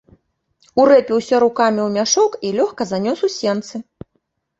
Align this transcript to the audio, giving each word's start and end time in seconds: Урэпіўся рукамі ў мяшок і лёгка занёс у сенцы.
Урэпіўся 0.83 1.41
рукамі 1.43 1.81
ў 1.87 1.97
мяшок 1.97 2.31
і 2.47 2.51
лёгка 2.61 2.87
занёс 2.93 3.19
у 3.29 3.31
сенцы. 3.37 3.83